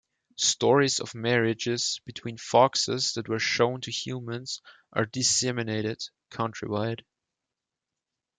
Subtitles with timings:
[0.39, 4.59] Stories of marriages between foxes that were shown to humans
[4.91, 7.05] are disseminated country-wide.